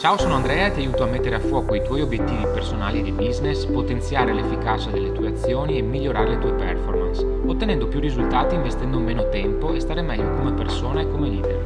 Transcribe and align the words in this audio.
Ciao, 0.00 0.16
sono 0.16 0.36
Andrea 0.36 0.68
e 0.68 0.70
ti 0.70 0.80
aiuto 0.80 1.02
a 1.02 1.06
mettere 1.06 1.34
a 1.34 1.40
fuoco 1.40 1.74
i 1.74 1.84
tuoi 1.84 2.00
obiettivi 2.00 2.42
personali 2.44 3.00
e 3.00 3.02
di 3.02 3.12
business, 3.12 3.66
potenziare 3.66 4.32
l'efficacia 4.32 4.88
delle 4.88 5.12
tue 5.12 5.28
azioni 5.28 5.76
e 5.76 5.82
migliorare 5.82 6.30
le 6.30 6.38
tue 6.38 6.54
performance, 6.54 7.22
ottenendo 7.22 7.86
più 7.86 8.00
risultati 8.00 8.54
investendo 8.54 8.98
meno 8.98 9.28
tempo 9.28 9.74
e 9.74 9.80
stare 9.80 10.00
meglio 10.00 10.32
come 10.36 10.54
persona 10.54 11.02
e 11.02 11.06
come 11.06 11.28
leader. 11.28 11.64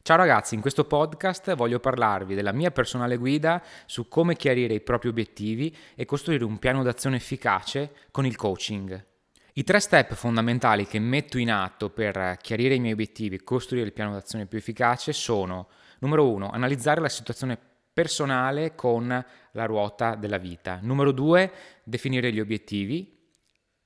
Ciao 0.00 0.16
ragazzi, 0.16 0.54
in 0.54 0.62
questo 0.62 0.86
podcast 0.86 1.54
voglio 1.54 1.78
parlarvi 1.78 2.34
della 2.34 2.52
mia 2.52 2.70
personale 2.70 3.18
guida 3.18 3.62
su 3.84 4.08
come 4.08 4.36
chiarire 4.36 4.72
i 4.72 4.80
propri 4.80 5.08
obiettivi 5.10 5.76
e 5.94 6.06
costruire 6.06 6.44
un 6.44 6.58
piano 6.58 6.82
d'azione 6.82 7.16
efficace 7.16 7.90
con 8.10 8.24
il 8.24 8.36
coaching. 8.36 9.10
I 9.54 9.64
tre 9.64 9.80
step 9.80 10.14
fondamentali 10.14 10.86
che 10.86 10.98
metto 10.98 11.36
in 11.36 11.50
atto 11.50 11.90
per 11.90 12.38
chiarire 12.40 12.74
i 12.74 12.80
miei 12.80 12.94
obiettivi 12.94 13.36
e 13.36 13.44
costruire 13.44 13.84
il 13.84 13.92
piano 13.92 14.12
d'azione 14.12 14.46
più 14.46 14.56
efficace 14.56 15.12
sono, 15.12 15.68
numero 15.98 16.26
uno, 16.30 16.48
analizzare 16.48 17.02
la 17.02 17.10
situazione 17.10 17.58
personale 17.92 18.74
con 18.74 19.08
la 19.50 19.64
ruota 19.66 20.14
della 20.14 20.38
vita. 20.38 20.78
Numero 20.80 21.12
due, 21.12 21.52
definire 21.84 22.32
gli 22.32 22.40
obiettivi, 22.40 23.28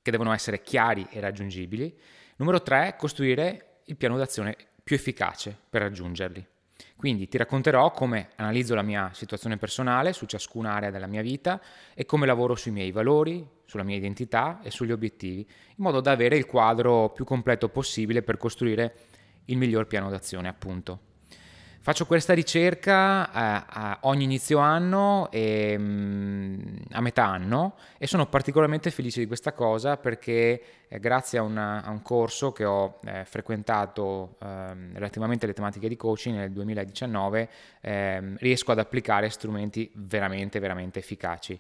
che 0.03 0.11
devono 0.13 0.33
essere 0.33 0.63
chiari 0.63 1.05
e 1.11 1.19
raggiungibili. 1.19 1.99
Numero 2.37 2.63
tre, 2.63 2.95
costruire 2.97 3.81
il 3.87 3.97
piano 3.97 4.17
d'azione 4.17 4.57
più 4.85 4.95
efficace 4.95 5.57
per 5.69 5.83
raggiungerli. 5.83 6.47
Quindi 6.95 7.27
ti 7.27 7.39
racconterò 7.39 7.91
come 7.91 8.29
analizzo 8.37 8.77
la 8.77 8.83
mia 8.83 9.11
situazione 9.15 9.57
personale 9.57 10.13
su 10.13 10.27
ciascuna 10.27 10.75
area 10.75 10.91
della 10.91 11.09
mia 11.09 11.23
vita 11.23 11.61
e 11.93 12.07
come 12.07 12.25
lavoro 12.25 12.55
sui 12.55 12.71
miei 12.71 12.93
valori, 12.93 13.55
sulla 13.67 13.83
mia 13.83 13.97
identità 13.97 14.61
e 14.63 14.71
sugli 14.71 14.93
obiettivi, 14.93 15.41
in 15.41 15.85
modo 15.85 16.01
da 16.01 16.13
avere 16.13 16.37
il 16.37 16.47
quadro 16.47 17.11
più 17.11 17.25
completo 17.25 17.69
possibile 17.69 18.23
per 18.23 18.39
costruire 18.39 18.95
il 19.47 19.59
miglior 19.59 19.87
piano 19.87 20.09
d'azione, 20.09 20.49
appunto. 20.49 21.01
Faccio 21.87 22.05
questa 22.05 22.35
ricerca 22.35 23.95
eh, 23.95 23.99
ogni 24.01 24.25
inizio 24.25 24.59
anno 24.59 25.31
e 25.31 25.77
mm, 25.79 26.77
a 26.91 27.01
metà 27.01 27.27
anno 27.27 27.77
e 27.97 28.09
sono 28.09 28.27
particolarmente 28.27 28.91
felice 28.91 29.21
di 29.21 29.29
questa 29.29 29.53
cosa 29.53 29.97
perché 29.97 30.63
eh, 30.89 30.99
grazie 30.99 31.39
a, 31.39 31.43
una, 31.43 31.85
a, 31.85 31.91
un 31.91 32.03
corso 32.03 32.51
che 32.51 32.65
ho 32.65 32.99
eh, 33.05 33.25
frequentato 33.25 34.35
ehm, 34.43 34.95
relativamente 34.95 35.45
alle 35.45 35.55
tematiche 35.55 35.87
di 35.87 35.95
coaching 35.95 36.37
nel 36.37 36.51
2019 36.51 37.49
ehm, 37.83 38.37
riesco 38.41 38.73
ad 38.73 38.81
applicare 38.81 39.31
strumenti 39.31 39.89
veramente, 39.95 40.59
veramente 40.59 40.99
efficaci. 40.99 41.57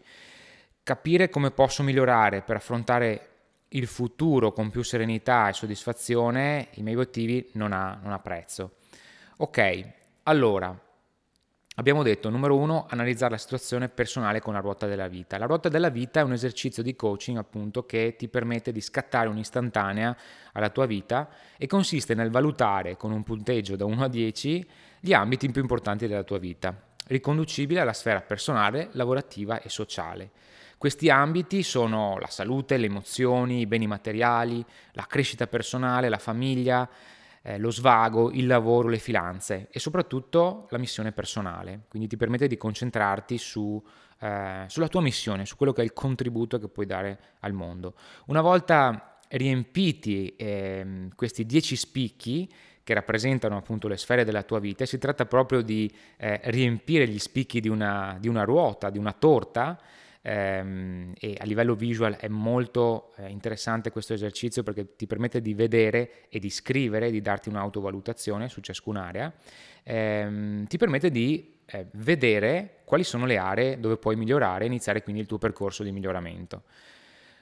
Capire 0.86 1.28
come 1.30 1.50
posso 1.50 1.82
migliorare 1.82 2.42
per 2.42 2.54
affrontare 2.54 3.30
il 3.70 3.88
futuro 3.88 4.52
con 4.52 4.70
più 4.70 4.84
serenità 4.84 5.48
e 5.48 5.52
soddisfazione 5.52 6.68
i 6.74 6.82
miei 6.82 6.94
obiettivi 6.94 7.50
non 7.54 7.72
ha, 7.72 7.98
non 8.00 8.12
ha 8.12 8.20
prezzo. 8.20 8.76
Ok, 9.38 9.84
allora, 10.22 10.80
abbiamo 11.74 12.04
detto, 12.04 12.30
numero 12.30 12.56
uno, 12.56 12.86
analizzare 12.88 13.32
la 13.32 13.38
situazione 13.38 13.88
personale 13.88 14.40
con 14.40 14.52
la 14.52 14.60
ruota 14.60 14.86
della 14.86 15.08
vita. 15.08 15.38
La 15.38 15.46
ruota 15.46 15.68
della 15.68 15.88
vita 15.88 16.20
è 16.20 16.22
un 16.22 16.34
esercizio 16.34 16.84
di 16.84 16.94
coaching, 16.94 17.36
appunto, 17.36 17.84
che 17.84 18.14
ti 18.16 18.28
permette 18.28 18.70
di 18.70 18.80
scattare 18.80 19.26
un'istantanea 19.26 20.16
alla 20.52 20.70
tua 20.70 20.86
vita 20.86 21.28
e 21.58 21.66
consiste 21.66 22.14
nel 22.14 22.30
valutare 22.30 22.96
con 22.96 23.10
un 23.10 23.24
punteggio 23.24 23.74
da 23.74 23.84
1 23.86 24.04
a 24.04 24.08
10 24.08 24.70
gli 25.00 25.12
ambiti 25.12 25.50
più 25.50 25.62
importanti 25.62 26.06
della 26.06 26.22
tua 26.22 26.38
vita, 26.38 26.80
riconducibili 27.08 27.80
alla 27.80 27.92
sfera 27.92 28.20
personale, 28.20 28.90
lavorativa 28.92 29.60
e 29.60 29.68
sociale. 29.68 30.30
Questi 30.78 31.08
ambiti 31.08 31.62
sono 31.62 32.18
la 32.18 32.26
salute, 32.26 32.76
le 32.76 32.86
emozioni, 32.86 33.60
i 33.60 33.66
beni 33.66 33.86
materiali, 33.86 34.64
la 34.92 35.06
crescita 35.06 35.46
personale, 35.46 36.10
la 36.10 36.18
famiglia, 36.18 36.88
eh, 37.42 37.58
lo 37.58 37.70
svago, 37.70 38.30
il 38.30 38.46
lavoro, 38.46 38.88
le 38.88 38.98
finanze 38.98 39.68
e 39.70 39.78
soprattutto 39.78 40.66
la 40.70 40.78
missione 40.78 41.12
personale. 41.12 41.84
Quindi 41.88 42.08
ti 42.08 42.16
permette 42.16 42.46
di 42.46 42.58
concentrarti 42.58 43.38
su, 43.38 43.82
eh, 44.20 44.64
sulla 44.66 44.88
tua 44.88 45.00
missione, 45.00 45.46
su 45.46 45.56
quello 45.56 45.72
che 45.72 45.80
è 45.80 45.84
il 45.84 45.92
contributo 45.94 46.58
che 46.58 46.68
puoi 46.68 46.86
dare 46.86 47.18
al 47.40 47.52
mondo. 47.52 47.94
Una 48.26 48.42
volta 48.42 49.18
riempiti 49.28 50.36
eh, 50.36 51.08
questi 51.14 51.46
dieci 51.46 51.74
spicchi, 51.74 52.52
che 52.84 52.94
rappresentano 52.94 53.56
appunto 53.56 53.88
le 53.88 53.96
sfere 53.96 54.24
della 54.24 54.44
tua 54.44 54.60
vita, 54.60 54.84
si 54.86 54.98
tratta 54.98 55.26
proprio 55.26 55.60
di 55.62 55.92
eh, 56.18 56.40
riempire 56.44 57.08
gli 57.08 57.18
spicchi 57.18 57.60
di 57.60 57.68
una, 57.68 58.16
di 58.20 58.28
una 58.28 58.44
ruota, 58.44 58.90
di 58.90 58.98
una 58.98 59.12
torta, 59.12 59.76
ehm, 60.26 61.12
e 61.18 61.36
a 61.38 61.44
livello 61.44 61.76
visual 61.76 62.16
è 62.16 62.26
molto 62.26 63.12
eh, 63.16 63.28
interessante 63.28 63.92
questo 63.92 64.12
esercizio 64.12 64.64
perché 64.64 64.96
ti 64.96 65.06
permette 65.06 65.40
di 65.40 65.54
vedere 65.54 66.28
e 66.28 66.40
di 66.40 66.50
scrivere, 66.50 67.12
di 67.12 67.20
darti 67.20 67.48
un'autovalutazione 67.48 68.48
su 68.48 68.60
ciascun'area, 68.60 69.32
ehm, 69.84 70.66
ti 70.66 70.76
permette 70.76 71.10
di 71.10 71.54
eh, 71.66 71.86
vedere 71.92 72.80
quali 72.84 73.04
sono 73.04 73.24
le 73.24 73.36
aree 73.36 73.78
dove 73.78 73.96
puoi 73.96 74.16
migliorare 74.16 74.64
e 74.64 74.66
iniziare 74.66 75.02
quindi 75.02 75.20
il 75.20 75.28
tuo 75.28 75.38
percorso 75.38 75.84
di 75.84 75.92
miglioramento. 75.92 76.64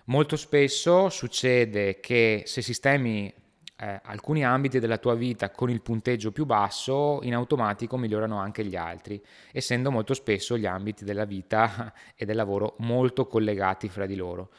Molto 0.06 0.36
spesso 0.36 1.08
succede 1.08 1.98
che 2.00 2.42
se 2.44 2.60
sistemi 2.60 3.32
eh, 3.76 4.00
alcuni 4.04 4.44
ambiti 4.44 4.78
della 4.78 4.98
tua 4.98 5.14
vita 5.14 5.50
con 5.50 5.70
il 5.70 5.82
punteggio 5.82 6.32
più 6.32 6.44
basso, 6.46 7.20
in 7.22 7.34
automatico 7.34 7.96
migliorano 7.96 8.38
anche 8.38 8.64
gli 8.64 8.76
altri, 8.76 9.22
essendo 9.52 9.90
molto 9.90 10.14
spesso 10.14 10.56
gli 10.56 10.66
ambiti 10.66 11.04
della 11.04 11.24
vita 11.24 11.92
e 12.14 12.24
del 12.24 12.36
lavoro 12.36 12.76
molto 12.78 13.26
collegati 13.26 13.88
fra 13.88 14.06
di 14.06 14.16
loro. 14.16 14.50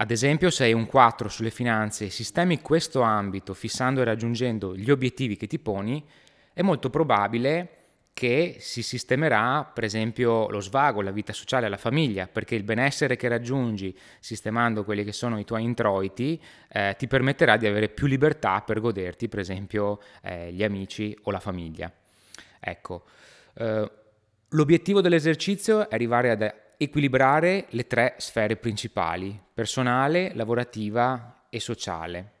Ad 0.00 0.10
esempio, 0.10 0.50
se 0.50 0.64
hai 0.64 0.72
un 0.72 0.86
4 0.86 1.28
sulle 1.28 1.50
finanze 1.50 2.04
e 2.04 2.10
sistemi 2.10 2.60
questo 2.60 3.00
ambito 3.00 3.52
fissando 3.52 4.00
e 4.00 4.04
raggiungendo 4.04 4.76
gli 4.76 4.90
obiettivi 4.90 5.36
che 5.36 5.48
ti 5.48 5.58
poni, 5.58 6.04
è 6.52 6.62
molto 6.62 6.88
probabile 6.88 7.77
che 8.18 8.56
si 8.58 8.82
sistemerà 8.82 9.62
per 9.62 9.84
esempio 9.84 10.48
lo 10.48 10.58
svago, 10.58 11.02
la 11.02 11.12
vita 11.12 11.32
sociale, 11.32 11.68
la 11.68 11.76
famiglia, 11.76 12.26
perché 12.26 12.56
il 12.56 12.64
benessere 12.64 13.14
che 13.14 13.28
raggiungi 13.28 13.96
sistemando 14.18 14.82
quelli 14.82 15.04
che 15.04 15.12
sono 15.12 15.38
i 15.38 15.44
tuoi 15.44 15.62
introiti 15.62 16.42
eh, 16.66 16.96
ti 16.98 17.06
permetterà 17.06 17.56
di 17.56 17.68
avere 17.68 17.88
più 17.88 18.08
libertà 18.08 18.60
per 18.62 18.80
goderti 18.80 19.28
per 19.28 19.38
esempio 19.38 20.00
eh, 20.20 20.52
gli 20.52 20.64
amici 20.64 21.16
o 21.22 21.30
la 21.30 21.38
famiglia. 21.38 21.92
Ecco, 22.58 23.04
eh, 23.54 23.90
l'obiettivo 24.48 25.00
dell'esercizio 25.00 25.88
è 25.88 25.94
arrivare 25.94 26.30
ad 26.30 26.54
equilibrare 26.76 27.66
le 27.68 27.86
tre 27.86 28.14
sfere 28.18 28.56
principali, 28.56 29.40
personale, 29.54 30.32
lavorativa 30.34 31.44
e 31.48 31.60
sociale. 31.60 32.37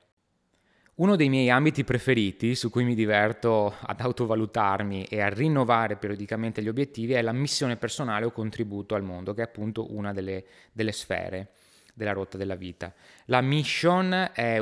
Uno 0.98 1.14
dei 1.14 1.28
miei 1.28 1.48
ambiti 1.48 1.84
preferiti, 1.84 2.56
su 2.56 2.70
cui 2.70 2.82
mi 2.82 2.96
diverto 2.96 3.72
ad 3.80 4.00
autovalutarmi 4.00 5.04
e 5.04 5.20
a 5.20 5.28
rinnovare 5.28 5.94
periodicamente 5.94 6.60
gli 6.60 6.66
obiettivi, 6.66 7.12
è 7.12 7.22
la 7.22 7.30
missione 7.30 7.76
personale 7.76 8.24
o 8.24 8.32
contributo 8.32 8.96
al 8.96 9.04
mondo, 9.04 9.32
che 9.32 9.42
è 9.42 9.44
appunto 9.44 9.94
una 9.94 10.12
delle, 10.12 10.44
delle 10.72 10.90
sfere 10.90 11.50
della 11.94 12.10
rotta 12.10 12.36
della 12.36 12.56
vita. 12.56 12.92
La 13.26 13.40
mission 13.40 14.30
è 14.34 14.60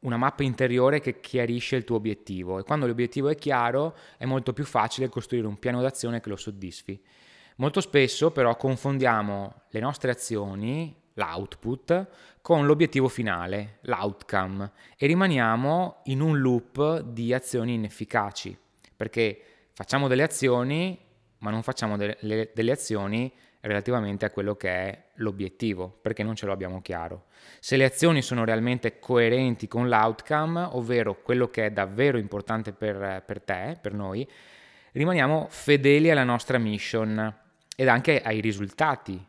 una 0.00 0.16
mappa 0.16 0.42
interiore 0.42 0.98
che 0.98 1.20
chiarisce 1.20 1.76
il 1.76 1.84
tuo 1.84 1.94
obiettivo 1.94 2.58
e 2.58 2.64
quando 2.64 2.88
l'obiettivo 2.88 3.28
è 3.28 3.36
chiaro 3.36 3.94
è 4.16 4.24
molto 4.24 4.52
più 4.52 4.64
facile 4.64 5.08
costruire 5.08 5.46
un 5.46 5.60
piano 5.60 5.80
d'azione 5.80 6.20
che 6.20 6.28
lo 6.28 6.36
soddisfi. 6.36 7.00
Molto 7.58 7.80
spesso 7.80 8.32
però 8.32 8.56
confondiamo 8.56 9.62
le 9.70 9.78
nostre 9.80 10.10
azioni 10.10 10.92
l'output, 11.18 12.06
con 12.40 12.64
l'obiettivo 12.64 13.08
finale, 13.08 13.78
l'outcome, 13.82 14.72
e 14.96 15.06
rimaniamo 15.06 16.02
in 16.04 16.20
un 16.20 16.38
loop 16.38 17.00
di 17.00 17.34
azioni 17.34 17.74
inefficaci, 17.74 18.56
perché 18.96 19.40
facciamo 19.72 20.08
delle 20.08 20.22
azioni, 20.22 20.98
ma 21.38 21.50
non 21.50 21.62
facciamo 21.62 21.96
delle, 21.96 22.50
delle 22.54 22.70
azioni 22.70 23.30
relativamente 23.60 24.24
a 24.24 24.30
quello 24.30 24.54
che 24.54 24.70
è 24.70 25.04
l'obiettivo, 25.14 25.98
perché 26.00 26.22
non 26.22 26.36
ce 26.36 26.46
lo 26.46 26.52
abbiamo 26.52 26.80
chiaro. 26.80 27.24
Se 27.58 27.76
le 27.76 27.84
azioni 27.84 28.22
sono 28.22 28.44
realmente 28.44 29.00
coerenti 29.00 29.66
con 29.66 29.88
l'outcome, 29.88 30.68
ovvero 30.70 31.20
quello 31.20 31.50
che 31.50 31.66
è 31.66 31.70
davvero 31.70 32.16
importante 32.16 32.72
per, 32.72 33.22
per 33.26 33.42
te, 33.42 33.76
per 33.80 33.92
noi, 33.92 34.26
rimaniamo 34.92 35.48
fedeli 35.50 36.10
alla 36.10 36.24
nostra 36.24 36.58
mission 36.58 37.36
ed 37.76 37.88
anche 37.88 38.22
ai 38.22 38.40
risultati 38.40 39.27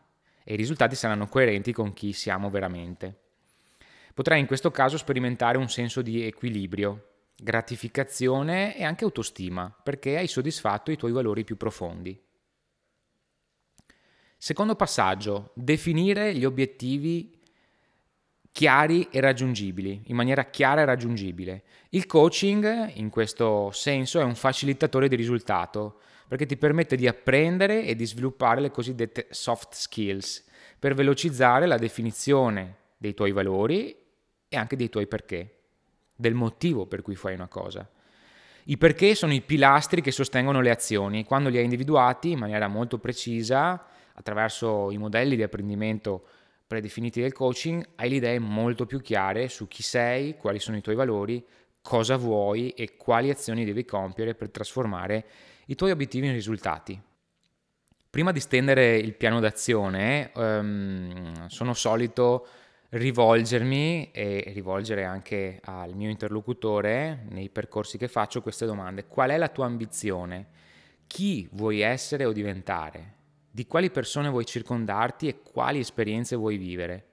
e 0.49 0.53
i 0.53 0.57
risultati 0.57 0.95
saranno 0.95 1.27
coerenti 1.27 1.71
con 1.71 1.93
chi 1.93 2.11
siamo 2.11 2.49
veramente. 2.49 3.15
Potrai 4.15 4.39
in 4.39 4.47
questo 4.47 4.71
caso 4.71 4.97
sperimentare 4.97 5.59
un 5.59 5.69
senso 5.69 6.01
di 6.01 6.25
equilibrio, 6.25 7.09
gratificazione 7.35 8.75
e 8.75 8.83
anche 8.83 9.03
autostima, 9.03 9.71
perché 9.83 10.17
hai 10.17 10.25
soddisfatto 10.25 10.89
i 10.89 10.97
tuoi 10.97 11.11
valori 11.11 11.43
più 11.43 11.55
profondi. 11.55 12.19
Secondo 14.39 14.73
passaggio, 14.73 15.51
definire 15.53 16.33
gli 16.33 16.45
obiettivi 16.45 17.39
chiari 18.51 19.07
e 19.11 19.19
raggiungibili, 19.19 20.05
in 20.05 20.15
maniera 20.15 20.45
chiara 20.45 20.81
e 20.81 20.85
raggiungibile. 20.85 21.63
Il 21.89 22.07
coaching, 22.07 22.93
in 22.95 23.11
questo 23.11 23.69
senso, 23.69 24.19
è 24.19 24.23
un 24.23 24.33
facilitatore 24.33 25.07
di 25.07 25.15
risultato, 25.15 25.99
perché 26.29 26.45
ti 26.45 26.57
permette 26.57 26.95
di 26.95 27.07
apprendere 27.07 27.85
e 27.85 27.95
di 27.95 28.05
sviluppare 28.05 28.61
le 28.61 28.69
cosiddette 28.69 29.25
soft 29.31 29.73
skills 29.73 30.45
per 30.77 30.93
velocizzare 30.93 31.65
la 31.65 31.79
definizione 31.79 32.75
dei 32.97 33.15
tuoi 33.15 33.31
valori 33.31 33.97
e 34.47 34.55
anche 34.55 34.75
dei 34.75 34.89
tuoi 34.89 35.07
perché, 35.07 35.55
del 36.15 36.35
motivo 36.35 36.85
per 36.85 37.01
cui 37.01 37.15
fai 37.15 37.33
una 37.33 37.47
cosa. 37.47 37.89
I 38.65 38.77
perché 38.77 39.15
sono 39.15 39.33
i 39.33 39.41
pilastri 39.41 40.01
che 40.01 40.11
sostengono 40.11 40.61
le 40.61 40.69
azioni. 40.69 41.23
Quando 41.25 41.49
li 41.49 41.57
hai 41.57 41.63
individuati 41.63 42.29
in 42.29 42.37
maniera 42.37 42.67
molto 42.67 42.99
precisa, 42.99 43.87
attraverso 44.13 44.91
i 44.91 44.99
modelli 44.99 45.35
di 45.35 45.41
apprendimento 45.41 46.27
predefiniti 46.67 47.21
del 47.21 47.33
coaching, 47.33 47.83
hai 47.95 48.09
le 48.09 48.15
idee 48.17 48.37
molto 48.37 48.85
più 48.85 49.01
chiare 49.01 49.47
su 49.47 49.67
chi 49.67 49.81
sei, 49.81 50.37
quali 50.37 50.59
sono 50.59 50.77
i 50.77 50.81
tuoi 50.81 50.93
valori, 50.93 51.43
cosa 51.81 52.17
vuoi 52.17 52.69
e 52.69 52.97
quali 52.97 53.31
azioni 53.31 53.65
devi 53.65 53.83
compiere 53.83 54.35
per 54.35 54.51
trasformare 54.51 55.25
i 55.69 55.75
tuoi 55.75 55.91
obiettivi 55.91 56.25
in 56.25 56.33
risultati. 56.33 56.99
Prima 58.09 58.31
di 58.31 58.39
stendere 58.39 58.97
il 58.97 59.13
piano 59.13 59.39
d'azione, 59.39 60.31
um, 60.33 61.47
sono 61.47 61.73
solito 61.75 62.47
rivolgermi 62.89 64.09
e 64.11 64.45
rivolgere 64.47 65.05
anche 65.05 65.59
al 65.63 65.93
mio 65.93 66.09
interlocutore 66.09 67.25
nei 67.29 67.49
percorsi 67.49 67.99
che 67.99 68.07
faccio 68.07 68.41
queste 68.41 68.65
domande. 68.65 69.05
Qual 69.05 69.29
è 69.29 69.37
la 69.37 69.49
tua 69.49 69.67
ambizione? 69.67 70.47
Chi 71.05 71.47
vuoi 71.51 71.81
essere 71.81 72.25
o 72.25 72.31
diventare? 72.31 73.17
Di 73.51 73.67
quali 73.67 73.91
persone 73.91 74.29
vuoi 74.29 74.45
circondarti 74.45 75.27
e 75.27 75.41
quali 75.43 75.77
esperienze 75.77 76.35
vuoi 76.35 76.57
vivere? 76.57 77.05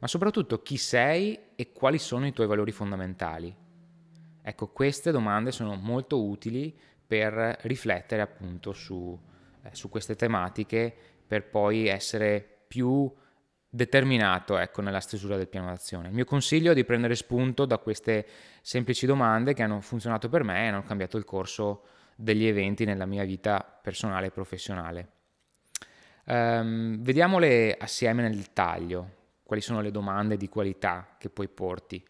Ma 0.00 0.06
soprattutto 0.06 0.62
chi 0.62 0.78
sei 0.78 1.38
e 1.54 1.72
quali 1.72 1.98
sono 1.98 2.26
i 2.26 2.32
tuoi 2.32 2.46
valori 2.46 2.72
fondamentali? 2.72 3.54
Ecco, 4.44 4.68
queste 4.68 5.12
domande 5.12 5.52
sono 5.52 5.76
molto 5.76 6.24
utili 6.24 6.74
per 7.06 7.58
riflettere 7.62 8.22
appunto 8.22 8.72
su 8.72 9.18
eh, 9.62 9.70
su 9.72 9.88
queste 9.88 10.16
tematiche 10.16 10.94
per 11.26 11.48
poi 11.48 11.86
essere 11.86 12.44
più 12.66 13.10
determinato 13.68 14.58
ecco, 14.58 14.82
nella 14.82 15.00
stesura 15.00 15.36
del 15.36 15.48
piano 15.48 15.68
d'azione. 15.68 16.08
Il 16.08 16.14
mio 16.14 16.24
consiglio 16.24 16.72
è 16.72 16.74
di 16.74 16.84
prendere 16.84 17.14
spunto 17.14 17.64
da 17.64 17.78
queste 17.78 18.26
semplici 18.60 19.06
domande 19.06 19.54
che 19.54 19.62
hanno 19.62 19.80
funzionato 19.80 20.28
per 20.28 20.42
me 20.42 20.64
e 20.64 20.68
hanno 20.68 20.82
cambiato 20.82 21.16
il 21.16 21.24
corso 21.24 21.84
degli 22.16 22.44
eventi 22.44 22.84
nella 22.84 23.06
mia 23.06 23.24
vita 23.24 23.62
personale 23.62 24.26
e 24.26 24.30
professionale. 24.30 25.08
Um, 26.24 27.02
vediamole 27.02 27.76
assieme 27.76 28.22
nel 28.22 28.36
dettaglio, 28.36 29.10
quali 29.42 29.62
sono 29.62 29.80
le 29.80 29.90
domande 29.90 30.36
di 30.36 30.48
qualità 30.48 31.16
che 31.18 31.30
poi 31.30 31.48
porti. 31.48 32.04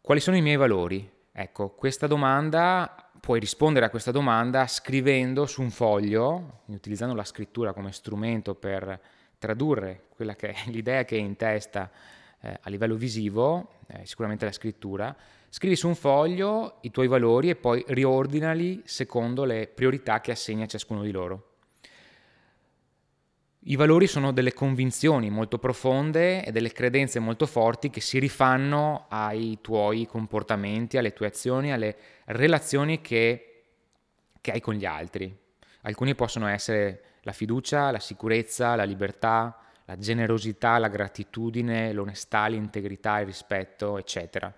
Quali 0.00 0.20
sono 0.20 0.36
i 0.36 0.42
miei 0.42 0.56
valori? 0.56 1.08
Ecco, 1.30 1.74
questa 1.74 2.06
domanda 2.06 3.05
puoi 3.20 3.40
rispondere 3.40 3.86
a 3.86 3.90
questa 3.90 4.10
domanda 4.10 4.66
scrivendo 4.66 5.46
su 5.46 5.62
un 5.62 5.70
foglio, 5.70 6.62
utilizzando 6.66 7.14
la 7.14 7.24
scrittura 7.24 7.72
come 7.72 7.92
strumento 7.92 8.54
per 8.54 9.00
tradurre 9.38 10.04
quella 10.14 10.34
che 10.34 10.50
è 10.50 10.54
l'idea 10.70 11.04
che 11.04 11.16
hai 11.16 11.22
in 11.22 11.36
testa 11.36 11.90
eh, 12.40 12.58
a 12.60 12.70
livello 12.70 12.96
visivo, 12.96 13.70
eh, 13.86 14.04
sicuramente 14.04 14.44
la 14.44 14.52
scrittura, 14.52 15.14
scrivi 15.48 15.76
su 15.76 15.88
un 15.88 15.94
foglio 15.94 16.78
i 16.82 16.90
tuoi 16.90 17.08
valori 17.08 17.50
e 17.50 17.56
poi 17.56 17.84
riordinali 17.88 18.82
secondo 18.84 19.44
le 19.44 19.66
priorità 19.66 20.20
che 20.20 20.32
assegni 20.32 20.62
a 20.62 20.66
ciascuno 20.66 21.02
di 21.02 21.10
loro. 21.10 21.45
I 23.68 23.74
valori 23.74 24.06
sono 24.06 24.32
delle 24.32 24.52
convinzioni 24.52 25.28
molto 25.28 25.58
profonde 25.58 26.44
e 26.44 26.52
delle 26.52 26.70
credenze 26.70 27.18
molto 27.18 27.46
forti 27.46 27.90
che 27.90 28.00
si 28.00 28.20
rifanno 28.20 29.06
ai 29.08 29.58
tuoi 29.60 30.06
comportamenti, 30.06 30.98
alle 30.98 31.12
tue 31.12 31.26
azioni, 31.26 31.72
alle 31.72 31.96
relazioni 32.26 33.00
che, 33.00 33.64
che 34.40 34.52
hai 34.52 34.60
con 34.60 34.74
gli 34.74 34.84
altri. 34.84 35.36
Alcuni 35.82 36.14
possono 36.14 36.46
essere 36.46 37.16
la 37.22 37.32
fiducia, 37.32 37.90
la 37.90 37.98
sicurezza, 37.98 38.76
la 38.76 38.84
libertà, 38.84 39.58
la 39.86 39.98
generosità, 39.98 40.78
la 40.78 40.88
gratitudine, 40.88 41.92
l'onestà, 41.92 42.46
l'integrità, 42.46 43.18
il 43.18 43.26
rispetto, 43.26 43.98
eccetera. 43.98 44.54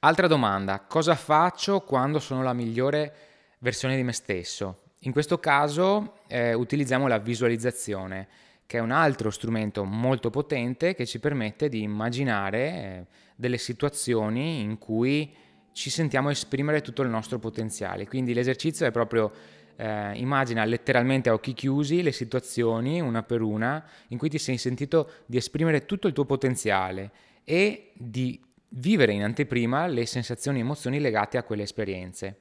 Altra 0.00 0.26
domanda, 0.26 0.80
cosa 0.80 1.14
faccio 1.14 1.80
quando 1.80 2.18
sono 2.18 2.42
la 2.42 2.52
migliore 2.52 3.14
versione 3.60 3.96
di 3.96 4.02
me 4.02 4.12
stesso? 4.12 4.82
In 5.06 5.12
questo 5.12 5.38
caso 5.38 6.18
eh, 6.26 6.52
utilizziamo 6.52 7.06
la 7.06 7.18
visualizzazione, 7.18 8.26
che 8.66 8.78
è 8.78 8.80
un 8.80 8.90
altro 8.90 9.30
strumento 9.30 9.84
molto 9.84 10.30
potente 10.30 10.96
che 10.96 11.06
ci 11.06 11.20
permette 11.20 11.68
di 11.68 11.82
immaginare 11.82 12.58
eh, 12.58 13.06
delle 13.36 13.56
situazioni 13.56 14.60
in 14.60 14.78
cui 14.78 15.32
ci 15.70 15.90
sentiamo 15.90 16.30
esprimere 16.30 16.80
tutto 16.80 17.02
il 17.02 17.08
nostro 17.08 17.38
potenziale. 17.38 18.08
Quindi 18.08 18.34
l'esercizio 18.34 18.84
è 18.84 18.90
proprio 18.90 19.30
eh, 19.76 20.14
immagina 20.14 20.64
letteralmente 20.64 21.28
a 21.28 21.34
occhi 21.34 21.52
chiusi 21.52 22.02
le 22.02 22.10
situazioni 22.10 23.00
una 23.00 23.22
per 23.22 23.42
una 23.42 23.84
in 24.08 24.18
cui 24.18 24.28
ti 24.28 24.38
sei 24.38 24.58
sentito 24.58 25.10
di 25.26 25.36
esprimere 25.36 25.86
tutto 25.86 26.08
il 26.08 26.14
tuo 26.14 26.24
potenziale 26.24 27.12
e 27.44 27.92
di 27.94 28.42
vivere 28.70 29.12
in 29.12 29.22
anteprima 29.22 29.86
le 29.86 30.04
sensazioni 30.04 30.58
e 30.58 30.62
emozioni 30.62 30.98
legate 30.98 31.38
a 31.38 31.44
quelle 31.44 31.62
esperienze 31.62 32.38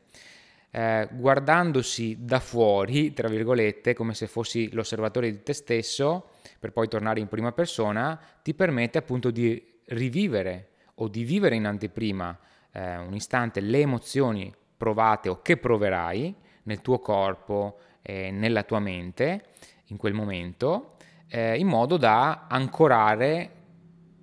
eh, 0.75 1.07
guardandosi 1.09 2.17
da 2.19 2.41
fuori, 2.41 3.13
tra 3.13 3.29
virgolette, 3.29 3.93
come 3.93 4.13
se 4.13 4.27
fossi 4.27 4.69
l'osservatore 4.73 5.31
di 5.31 5.41
te 5.41 5.53
stesso, 5.53 6.31
per 6.59 6.73
poi 6.73 6.89
tornare 6.89 7.21
in 7.21 7.29
prima 7.29 7.53
persona, 7.53 8.19
ti 8.43 8.53
permette 8.53 8.97
appunto 8.97 9.31
di 9.31 9.79
rivivere 9.85 10.71
o 10.95 11.07
di 11.07 11.23
vivere 11.23 11.55
in 11.55 11.65
anteprima 11.65 12.37
eh, 12.73 12.97
un 12.97 13.13
istante 13.13 13.61
le 13.61 13.79
emozioni 13.79 14.53
provate 14.75 15.29
o 15.29 15.41
che 15.41 15.55
proverai 15.55 16.35
nel 16.63 16.81
tuo 16.81 16.99
corpo 16.99 17.79
e 18.01 18.31
nella 18.31 18.63
tua 18.63 18.79
mente 18.79 19.45
in 19.85 19.95
quel 19.95 20.13
momento, 20.13 20.97
eh, 21.29 21.57
in 21.57 21.67
modo 21.67 21.95
da 21.95 22.47
ancorare 22.49 23.51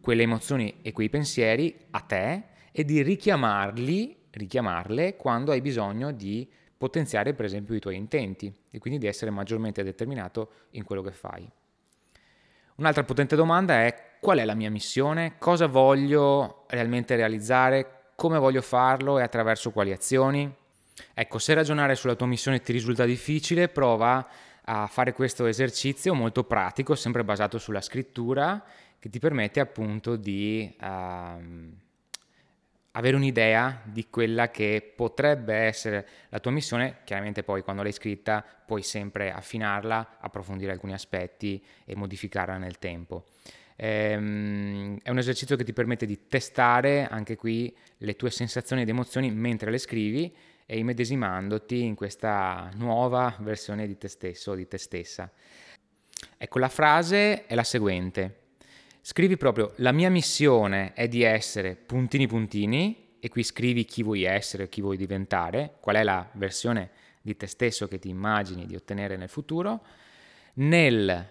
quelle 0.03 0.25
emozioni 0.25 0.81
e 0.83 0.93
quei 0.93 1.09
pensieri 1.09 1.75
a 1.93 2.01
te 2.01 2.43
e 2.73 2.85
di 2.85 3.01
richiamarli 3.01 4.21
richiamarle 4.33 5.17
quando 5.17 5.53
hai 5.53 5.61
bisogno 5.61 6.11
di 6.11 6.49
potenziare 6.77 7.33
per 7.33 7.45
esempio 7.45 7.75
i 7.75 7.81
tuoi 7.81 7.97
intenti 7.97 8.53
e 8.71 8.79
quindi 8.79 8.99
di 8.99 9.07
essere 9.07 9.31
maggiormente 9.31 9.85
determinato 9.85 10.51
in 10.71 10.85
quello 10.85 11.03
che 11.03 11.13
fai. 11.13 11.49
Un'altra 12.77 13.05
potente 13.05 13.37
domanda 13.37 13.85
è 13.85 14.17
qual 14.21 14.39
è 14.39 14.45
la 14.45 14.55
mia 14.55 14.71
missione, 14.71 15.35
cosa 15.39 15.67
voglio 15.67 16.65
realmente 16.69 17.15
realizzare, 17.15 18.11
come 18.17 18.39
voglio 18.39 18.63
farlo 18.63 19.19
e 19.19 19.23
attraverso 19.23 19.71
quali 19.71 19.93
azioni. 19.93 20.53
Ecco, 21.15 21.39
se 21.39 21.55
ragionare 21.55 21.95
sulla 21.95 22.15
tua 22.15 22.27
missione 22.27 22.61
ti 22.61 22.73
risulta 22.73 23.05
difficile, 23.05 23.69
prova 23.69 24.27
a 24.65 24.87
fare 24.87 25.13
questo 25.13 25.47
esercizio 25.47 26.15
molto 26.15 26.45
pratico, 26.45 26.95
sempre 26.95 27.25
basato 27.25 27.59
sulla 27.59 27.81
scrittura, 27.81 28.63
che 28.99 29.09
ti 29.09 29.19
permette 29.19 29.61
appunto 29.61 30.17
di... 30.17 30.75
Uh, 30.81 31.91
avere 32.93 33.17
un'idea 33.17 33.81
di 33.85 34.09
quella 34.11 34.51
che 34.51 34.93
potrebbe 34.95 35.55
essere 35.55 36.07
la 36.29 36.41
tua 36.41 36.51
missione, 36.51 36.99
chiaramente 37.05 37.43
poi 37.43 37.63
quando 37.63 37.83
l'hai 37.83 37.93
scritta 37.93 38.45
puoi 38.67 38.83
sempre 38.83 39.33
affinarla, 39.33 40.19
approfondire 40.21 40.73
alcuni 40.73 40.93
aspetti 40.93 41.63
e 41.85 41.97
modificarla 41.97 42.59
nel 42.59 42.79
tempo. 42.79 43.25
Ehm, 43.77 44.99
è 45.03 45.11
un 45.11 45.19
esercizio 45.19 45.57
che 45.57 45.65
ti 45.65 45.73
permette 45.73 46.07
di 46.07 46.27
testare 46.29 47.07
anche 47.09 47.37
qui 47.37 47.75
le 47.99 48.17
tue 48.17 48.31
sensazioni 48.31 48.83
ed 48.83 48.89
emozioni 48.89 49.31
mentre 49.31 49.71
le 49.71 49.79
scrivi 49.79 50.35
e 50.67 50.79
immedesimandoti 50.79 51.83
in 51.83 51.95
questa 51.95 52.71
nuova 52.75 53.35
versione 53.41 53.87
di 53.87 53.97
te 53.97 54.09
stesso 54.09 54.53
o 54.53 54.55
di 54.55 54.69
te 54.69 54.79
stessa. 54.79 55.31
Ecco, 56.37 56.59
la 56.59 56.69
frase 56.69 57.47
è 57.47 57.55
la 57.55 57.65
seguente 57.65 58.42
scrivi 59.05 59.37
proprio 59.37 59.73
la 59.77 59.91
mia 59.91 60.09
missione 60.09 60.93
è 60.95 61.09
di 61.09 61.23
essere 61.23 61.75
puntini 61.75 62.29
puntini 62.29 63.17
e 63.19 63.29
qui 63.29 63.43
scrivi 63.43 63.85
chi 63.85 64.03
vuoi 64.03 64.23
essere, 64.23 64.69
chi 64.69 64.81
vuoi 64.81 64.97
diventare, 64.97 65.75
qual 65.81 65.97
è 65.97 66.03
la 66.05 66.29
versione 66.35 66.91
di 67.21 67.37
te 67.37 67.47
stesso 67.47 67.89
che 67.89 67.99
ti 67.99 68.09
immagini 68.09 68.67
di 68.67 68.77
ottenere 68.77 69.17
nel 69.17 69.29
futuro. 69.29 69.85
Nel 70.55 71.29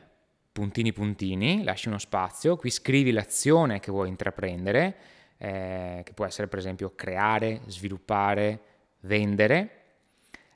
puntini 0.52 0.92
puntini 0.92 1.64
lasci 1.64 1.88
uno 1.88 1.98
spazio, 1.98 2.58
qui 2.58 2.70
scrivi 2.70 3.12
l'azione 3.12 3.80
che 3.80 3.92
vuoi 3.92 4.10
intraprendere, 4.10 4.96
eh, 5.38 6.02
che 6.04 6.14
può 6.14 6.26
essere 6.26 6.48
per 6.48 6.60
esempio 6.60 6.94
creare, 6.94 7.62
sviluppare, 7.68 8.60
vendere. 9.02 9.70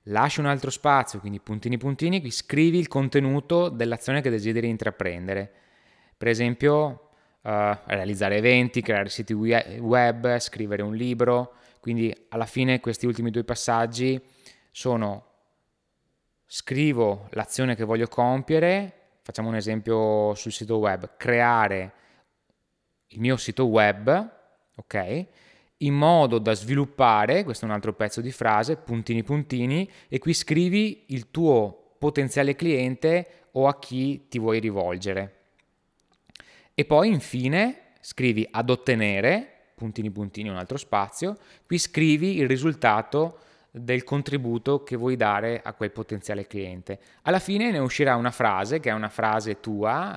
Lasci 0.03 0.39
un 0.39 0.45
altro 0.45 0.69
spazio, 0.69 1.19
quindi 1.19 1.39
puntini 1.39 1.77
puntini, 1.77 2.19
qui 2.19 2.31
scrivi 2.31 2.77
il 2.77 2.88
contenuto 2.88 3.69
dell'azione 3.69 4.22
che 4.22 4.29
desideri 4.29 4.69
intraprendere. 4.69 5.51
Per 6.17 6.27
esempio, 6.27 7.04
uh, 7.45 7.77
realizzare 7.85 8.37
eventi, 8.37 8.81
creare 8.81 9.09
siti 9.09 9.33
web, 9.33 10.37
scrivere 10.39 10.81
un 10.81 10.95
libro. 10.95 11.53
Quindi 11.79 12.13
alla 12.29 12.47
fine 12.47 12.79
questi 12.79 13.05
ultimi 13.05 13.29
due 13.29 13.43
passaggi 13.43 14.19
sono 14.71 15.23
scrivo 16.47 17.27
l'azione 17.31 17.75
che 17.75 17.83
voglio 17.83 18.07
compiere, 18.07 19.19
facciamo 19.21 19.49
un 19.49 19.55
esempio 19.55 20.33
sul 20.33 20.51
sito 20.51 20.77
web, 20.77 21.15
creare 21.17 21.93
il 23.07 23.19
mio 23.19 23.37
sito 23.37 23.65
web, 23.67 24.31
ok? 24.75 25.25
In 25.79 25.93
modo 25.93 26.39
da 26.39 26.53
sviluppare, 26.53 27.43
questo 27.43 27.65
è 27.65 27.67
un 27.67 27.73
altro 27.73 27.93
pezzo 27.93 28.21
di 28.21 28.31
frase, 28.31 28.77
puntini 28.77 29.23
puntini, 29.23 29.89
e 30.07 30.17
qui 30.17 30.33
scrivi 30.33 31.05
il 31.09 31.29
tuo 31.29 31.95
potenziale 31.99 32.55
cliente 32.55 33.49
o 33.51 33.67
a 33.67 33.77
chi 33.77 34.27
ti 34.27 34.39
vuoi 34.39 34.59
rivolgere. 34.59 35.44
E 36.75 36.86
poi 36.86 37.08
infine 37.08 37.94
scrivi 38.01 38.48
ad 38.51 38.70
ottenere 38.70 39.50
puntini 39.75 40.10
puntini 40.10 40.50
un 40.50 40.58
altro 40.58 40.77
spazio, 40.77 41.38
qui 41.65 41.77
scrivi 41.77 42.38
il 42.38 42.48
risultato 42.48 43.39
del 43.72 44.05
contributo 44.05 44.84
che 44.84 44.96
vuoi 44.96 45.17
dare 45.17 45.62
a 45.62 45.74
quel 45.74 45.91
potenziale 45.91 46.48
cliente. 46.48 46.98
Alla 47.24 47.39
fine 47.39 47.72
ne 47.72 47.79
uscirà 47.79 48.15
una 48.15 48.32
frase, 48.32 48.79
che 48.79 48.89
è 48.89 48.94
una 48.94 49.10
frase 49.10 49.60
tua, 49.60 50.15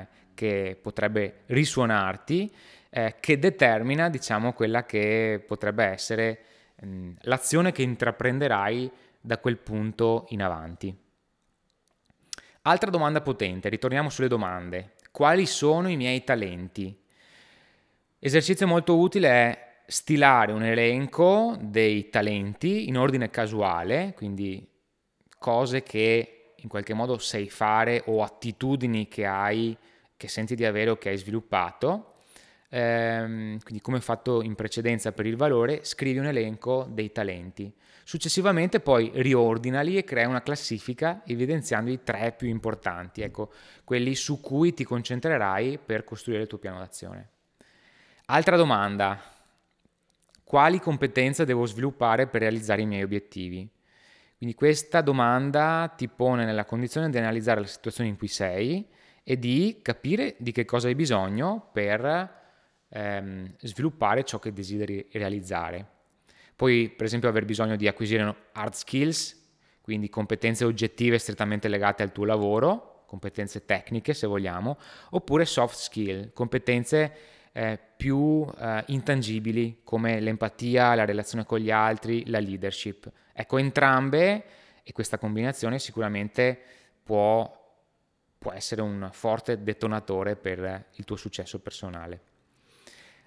eh, 0.00 0.06
che 0.34 0.78
potrebbe 0.80 1.40
risuonarti, 1.46 2.54
eh, 2.90 3.16
che 3.18 3.38
determina, 3.38 4.10
diciamo, 4.10 4.52
quella 4.52 4.84
che 4.84 5.42
potrebbe 5.46 5.84
essere 5.84 6.38
mh, 6.82 7.10
l'azione 7.20 7.72
che 7.72 7.82
intraprenderai 7.82 8.90
da 9.20 9.38
quel 9.38 9.56
punto 9.56 10.26
in 10.28 10.42
avanti. 10.42 10.94
Altra 12.62 12.90
domanda 12.90 13.22
potente, 13.22 13.70
ritorniamo 13.70 14.10
sulle 14.10 14.28
domande. 14.28 14.92
Quali 15.18 15.46
sono 15.46 15.88
i 15.88 15.96
miei 15.96 16.22
talenti? 16.22 16.96
Esercizio 18.20 18.68
molto 18.68 18.96
utile 18.98 19.28
è 19.28 19.80
stilare 19.84 20.52
un 20.52 20.62
elenco 20.62 21.56
dei 21.60 22.08
talenti 22.08 22.86
in 22.86 22.96
ordine 22.96 23.28
casuale, 23.28 24.12
quindi 24.14 24.64
cose 25.36 25.82
che 25.82 26.52
in 26.54 26.68
qualche 26.68 26.94
modo 26.94 27.18
sai 27.18 27.50
fare 27.50 28.04
o 28.06 28.22
attitudini 28.22 29.08
che 29.08 29.26
hai, 29.26 29.76
che 30.16 30.28
senti 30.28 30.54
di 30.54 30.64
avere 30.64 30.90
o 30.90 30.98
che 30.98 31.08
hai 31.08 31.18
sviluppato. 31.18 32.18
Ehm, 32.68 33.58
quindi 33.58 33.82
come 33.82 34.00
fatto 34.00 34.40
in 34.40 34.54
precedenza 34.54 35.10
per 35.10 35.26
il 35.26 35.34
valore, 35.34 35.82
scrivi 35.82 36.18
un 36.18 36.26
elenco 36.26 36.86
dei 36.88 37.10
talenti. 37.10 37.74
Successivamente 38.08 38.80
poi 38.80 39.10
riordinali 39.16 39.98
e 39.98 40.02
crea 40.02 40.28
una 40.28 40.40
classifica 40.40 41.20
evidenziando 41.26 41.90
i 41.90 42.02
tre 42.02 42.32
più 42.32 42.48
importanti, 42.48 43.20
ecco, 43.20 43.52
quelli 43.84 44.14
su 44.14 44.40
cui 44.40 44.72
ti 44.72 44.82
concentrerai 44.82 45.76
per 45.76 46.04
costruire 46.04 46.40
il 46.40 46.48
tuo 46.48 46.56
piano 46.56 46.78
d'azione. 46.78 47.28
Altra 48.24 48.56
domanda, 48.56 49.20
quali 50.42 50.80
competenze 50.80 51.44
devo 51.44 51.66
sviluppare 51.66 52.26
per 52.28 52.40
realizzare 52.40 52.80
i 52.80 52.86
miei 52.86 53.02
obiettivi? 53.02 53.68
Quindi 54.38 54.56
questa 54.56 55.02
domanda 55.02 55.92
ti 55.94 56.08
pone 56.08 56.46
nella 56.46 56.64
condizione 56.64 57.10
di 57.10 57.18
analizzare 57.18 57.60
la 57.60 57.66
situazione 57.66 58.08
in 58.08 58.16
cui 58.16 58.28
sei 58.28 58.88
e 59.22 59.38
di 59.38 59.80
capire 59.82 60.34
di 60.38 60.52
che 60.52 60.64
cosa 60.64 60.88
hai 60.88 60.94
bisogno 60.94 61.68
per 61.74 62.36
ehm, 62.88 63.54
sviluppare 63.58 64.24
ciò 64.24 64.38
che 64.38 64.54
desideri 64.54 65.06
realizzare. 65.12 65.96
Puoi 66.58 66.88
per 66.88 67.06
esempio 67.06 67.28
aver 67.28 67.44
bisogno 67.44 67.76
di 67.76 67.86
acquisire 67.86 68.34
hard 68.50 68.72
skills, 68.72 69.40
quindi 69.80 70.08
competenze 70.08 70.64
oggettive 70.64 71.16
strettamente 71.16 71.68
legate 71.68 72.02
al 72.02 72.10
tuo 72.10 72.24
lavoro, 72.24 73.04
competenze 73.06 73.64
tecniche 73.64 74.12
se 74.12 74.26
vogliamo, 74.26 74.76
oppure 75.10 75.44
soft 75.44 75.76
skill, 75.76 76.32
competenze 76.32 77.12
eh, 77.52 77.78
più 77.96 78.44
eh, 78.58 78.82
intangibili 78.88 79.82
come 79.84 80.18
l'empatia, 80.18 80.96
la 80.96 81.04
relazione 81.04 81.44
con 81.44 81.60
gli 81.60 81.70
altri, 81.70 82.28
la 82.28 82.40
leadership. 82.40 83.08
Ecco, 83.32 83.58
entrambe 83.58 84.44
e 84.82 84.90
questa 84.90 85.16
combinazione 85.16 85.78
sicuramente 85.78 86.60
può, 87.04 87.48
può 88.36 88.50
essere 88.50 88.82
un 88.82 89.10
forte 89.12 89.62
detonatore 89.62 90.34
per 90.34 90.86
il 90.96 91.04
tuo 91.04 91.14
successo 91.14 91.60
personale. 91.60 92.20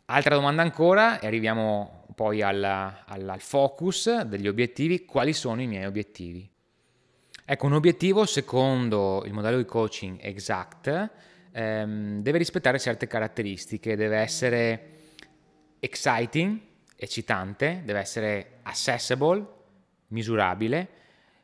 Altra 0.07 0.35
domanda 0.35 0.61
ancora, 0.61 1.21
e 1.21 1.27
arriviamo 1.27 2.00
poi 2.21 2.43
al, 2.43 2.63
al, 2.63 3.27
al 3.27 3.41
focus 3.41 4.21
degli 4.21 4.47
obiettivi, 4.47 5.05
quali 5.05 5.33
sono 5.33 5.59
i 5.59 5.65
miei 5.65 5.85
obiettivi? 5.85 6.47
Ecco, 7.43 7.65
un 7.65 7.73
obiettivo 7.73 8.27
secondo 8.27 9.23
il 9.25 9.33
modello 9.33 9.57
di 9.57 9.65
coaching 9.65 10.19
Exact 10.21 11.09
ehm, 11.51 12.21
deve 12.21 12.37
rispettare 12.37 12.77
certe 12.77 13.07
caratteristiche, 13.07 13.95
deve 13.95 14.17
essere 14.17 14.89
exciting, 15.79 16.59
eccitante, 16.95 17.81
deve 17.83 17.99
essere 18.01 18.59
accessible, 18.61 19.43
misurabile, 20.09 20.89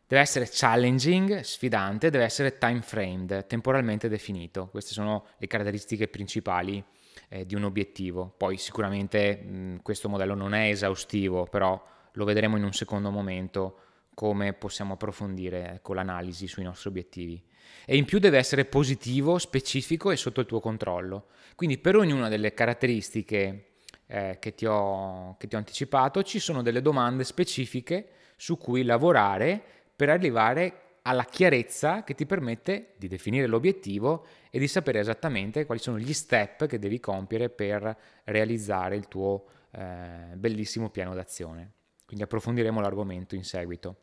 deve 0.07 0.21
essere 0.21 0.47
challenging, 0.49 1.41
sfidante, 1.41 2.09
deve 2.09 2.23
essere 2.23 2.57
time 2.57 2.81
framed, 2.81 3.45
temporalmente 3.45 4.07
definito. 4.07 4.69
Queste 4.69 4.93
sono 4.93 5.25
le 5.37 5.47
caratteristiche 5.47 6.07
principali 6.07 6.83
eh, 7.29 7.45
di 7.45 7.55
un 7.55 7.63
obiettivo. 7.63 8.33
Poi 8.37 8.57
sicuramente 8.57 9.35
mh, 9.35 9.81
questo 9.81 10.07
modello 10.07 10.33
non 10.33 10.53
è 10.53 10.69
esaustivo, 10.69 11.43
però 11.45 11.81
lo 12.13 12.25
vedremo 12.25 12.55
in 12.55 12.63
un 12.63 12.73
secondo 12.73 13.11
momento 13.11 13.79
come 14.13 14.53
possiamo 14.53 14.93
approfondire 14.93 15.73
ecco, 15.73 15.93
l'analisi 15.93 16.47
sui 16.47 16.63
nostri 16.63 16.89
obiettivi. 16.89 17.43
E 17.85 17.97
in 17.97 18.05
più 18.05 18.19
deve 18.19 18.37
essere 18.37 18.65
positivo, 18.65 19.37
specifico 19.37 20.09
e 20.09 20.15
sotto 20.15 20.39
il 20.39 20.47
tuo 20.47 20.59
controllo. 20.59 21.27
Quindi 21.55 21.77
per 21.77 21.97
ognuna 21.97 22.29
delle 22.29 22.53
caratteristiche 22.53 23.73
eh, 24.07 24.37
che, 24.39 24.55
ti 24.55 24.65
ho, 24.65 25.35
che 25.37 25.47
ti 25.47 25.55
ho 25.55 25.57
anticipato 25.57 26.23
ci 26.23 26.39
sono 26.39 26.63
delle 26.63 26.81
domande 26.81 27.23
specifiche 27.25 28.09
su 28.37 28.57
cui 28.57 28.83
lavorare 28.83 29.76
per 29.97 30.09
arrivare 30.09 30.81
alla 31.01 31.25
chiarezza 31.25 32.03
che 32.03 32.13
ti 32.13 32.27
permette 32.27 32.93
di 32.97 33.07
definire 33.07 33.47
l'obiettivo 33.47 34.27
e 34.51 34.59
di 34.59 34.67
sapere 34.67 34.99
esattamente 34.99 35.65
quali 35.65 35.81
sono 35.81 35.97
gli 35.97 36.13
step 36.13 36.67
che 36.67 36.77
devi 36.77 36.99
compiere 36.99 37.49
per 37.49 37.97
realizzare 38.25 38.95
il 38.95 39.07
tuo 39.07 39.45
eh, 39.71 40.35
bellissimo 40.35 40.89
piano 40.91 41.15
d'azione. 41.15 41.71
Quindi 42.05 42.23
approfondiremo 42.23 42.79
l'argomento 42.79 43.33
in 43.33 43.43
seguito. 43.43 43.95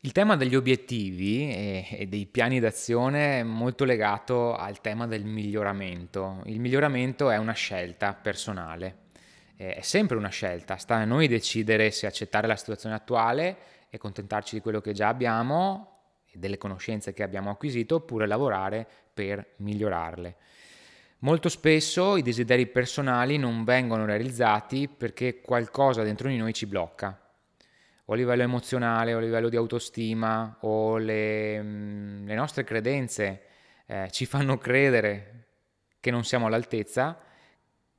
Il 0.00 0.12
tema 0.12 0.36
degli 0.36 0.54
obiettivi 0.54 1.50
e, 1.50 1.86
e, 1.90 2.06
dei 2.06 2.26
piani 2.26 2.58
d'azione 2.58 3.40
è 3.40 3.42
molto 3.42 3.84
legato 3.84 4.54
al 4.54 4.80
tema 4.80 5.06
del 5.06 5.24
miglioramento. 5.24 6.42
Il 6.46 6.60
miglioramento 6.60 7.28
è 7.28 7.36
una 7.36 7.52
scelta 7.52 8.14
personale, 8.14 9.04
è 9.56 9.80
sempre 9.80 10.16
una 10.16 10.28
scelta, 10.28 10.76
sta 10.76 10.94
a 10.94 11.04
noi 11.04 11.26
decidere 11.28 11.90
se 11.90 12.06
accettare 12.06 12.46
la 12.46 12.56
situazione 12.56 12.94
attuale 12.94 13.56
e 13.88 13.98
contentarci 13.98 14.54
di 14.56 14.60
quello 14.60 14.80
che 14.80 14.92
già 14.92 15.08
abbiamo 15.08 16.22
e 16.26 16.38
delle 16.38 16.58
conoscenze 16.58 17.12
che 17.12 17.22
abbiamo 17.22 17.50
acquisito 17.50 17.96
oppure 17.96 18.26
lavorare 18.26 18.86
per 19.12 19.54
migliorarle. 19.56 20.36
Molto 21.20 21.48
spesso 21.48 22.16
i 22.16 22.22
desideri 22.22 22.66
personali 22.66 23.38
non 23.38 23.64
vengono 23.64 24.04
realizzati 24.04 24.88
perché 24.88 25.40
qualcosa 25.40 26.02
dentro 26.02 26.28
di 26.28 26.36
noi 26.36 26.52
ci 26.52 26.66
blocca 26.66 27.18
o 28.08 28.12
a 28.12 28.16
livello 28.16 28.42
emozionale 28.42 29.14
o 29.14 29.18
a 29.18 29.20
livello 29.20 29.48
di 29.48 29.56
autostima 29.56 30.58
o 30.60 30.96
le, 30.96 31.62
mm, 31.62 32.26
le 32.26 32.34
nostre 32.34 32.64
credenze 32.64 33.42
eh, 33.86 34.08
ci 34.10 34.26
fanno 34.26 34.58
credere 34.58 35.46
che 36.00 36.10
non 36.10 36.24
siamo 36.24 36.46
all'altezza, 36.46 37.18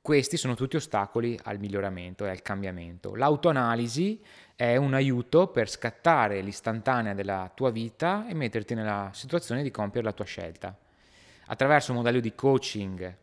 questi 0.00 0.38
sono 0.38 0.54
tutti 0.54 0.76
ostacoli 0.76 1.38
al 1.42 1.58
miglioramento 1.58 2.24
e 2.24 2.30
al 2.30 2.40
cambiamento. 2.40 3.14
L'autoanalisi 3.14 4.22
è 4.58 4.74
un 4.74 4.92
aiuto 4.92 5.46
per 5.46 5.70
scattare 5.70 6.40
l'istantanea 6.40 7.14
della 7.14 7.48
tua 7.54 7.70
vita 7.70 8.26
e 8.26 8.34
metterti 8.34 8.74
nella 8.74 9.08
situazione 9.14 9.62
di 9.62 9.70
compiere 9.70 10.04
la 10.04 10.12
tua 10.12 10.24
scelta. 10.24 10.76
Attraverso 11.46 11.92
un 11.92 11.98
modello 11.98 12.18
di 12.18 12.34
coaching 12.34 13.16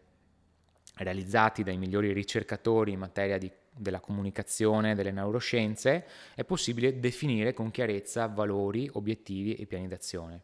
realizzati 0.96 1.62
dai 1.62 1.76
migliori 1.76 2.14
ricercatori 2.14 2.94
in 2.94 3.00
materia 3.00 3.38
di 3.38 3.52
della 3.78 4.00
comunicazione, 4.00 4.96
delle 4.96 5.12
neuroscienze, 5.12 6.06
è 6.36 6.46
possibile 6.46 7.02
definire 7.02 7.54
con 7.54 7.70
chiarezza 7.70 8.28
valori, 8.28 8.90
obiettivi 8.94 9.56
e 9.56 9.66
piani 9.66 9.90
d'azione. 9.90 10.40